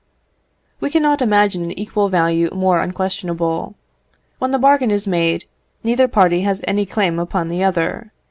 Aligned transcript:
We 0.79 0.89
cannot 0.89 1.21
imagine 1.21 1.61
an 1.63 1.77
equal 1.77 2.09
value 2.09 2.49
more 2.55 2.81
unquestionable. 2.81 3.75
When 4.39 4.49
the 4.49 4.57
bargain 4.57 4.89
is 4.89 5.05
made, 5.05 5.45
neither 5.83 6.07
party 6.07 6.41
has 6.41 6.63
any 6.65 6.87
claim 6.87 7.19
upon 7.19 7.49
the 7.49 7.63
other. 7.63 8.11